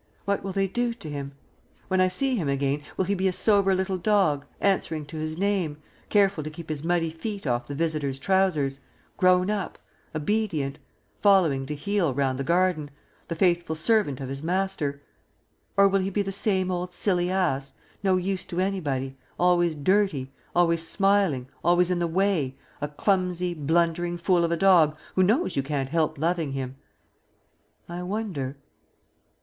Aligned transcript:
What 0.25 0.43
will 0.43 0.51
they 0.51 0.67
do 0.67 0.95
to 0.95 1.09
him? 1.11 1.33
When 1.87 2.01
I 2.01 2.07
see 2.07 2.35
him 2.35 2.49
again, 2.49 2.81
will 2.97 3.05
he 3.05 3.13
be 3.13 3.27
a 3.27 3.31
sober 3.31 3.75
little 3.75 3.99
dog, 3.99 4.47
answering 4.59 5.05
to 5.05 5.17
his 5.17 5.37
name, 5.37 5.77
careful 6.09 6.43
to 6.43 6.49
keep 6.49 6.69
his 6.69 6.83
muddy 6.83 7.11
feet 7.11 7.45
off 7.45 7.67
the 7.67 7.75
visitor's 7.75 8.17
trousers, 8.17 8.79
grown 9.15 9.51
up, 9.51 9.77
obedient, 10.15 10.79
following 11.21 11.67
to 11.67 11.75
heel 11.75 12.15
round 12.15 12.39
the 12.39 12.43
garden, 12.43 12.89
the 13.27 13.35
faithful 13.35 13.75
servant 13.75 14.19
of 14.19 14.27
his 14.27 14.41
master? 14.41 15.03
Or 15.77 15.87
will 15.87 15.99
he 15.99 16.09
be 16.09 16.23
the 16.23 16.31
same 16.31 16.71
old 16.71 16.93
silly 16.93 17.29
ass, 17.29 17.73
no 18.03 18.17
use 18.17 18.43
to 18.45 18.59
anybody, 18.59 19.15
always 19.39 19.75
dirty, 19.75 20.31
always 20.55 20.87
smiling, 20.87 21.47
always 21.63 21.91
in 21.91 21.99
the 21.99 22.07
way, 22.07 22.55
a 22.81 22.87
clumsy, 22.87 23.53
blundering 23.53 24.17
fool 24.17 24.43
of 24.43 24.51
a 24.51 24.57
dog 24.57 24.97
who 25.13 25.21
knows 25.21 25.55
you 25.55 25.61
can't 25.61 25.89
help 25.89 26.17
loving 26.17 26.53
him? 26.53 26.77
I 27.87 28.01
wonder.... 28.01 28.57